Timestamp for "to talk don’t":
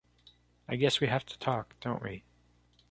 1.27-2.01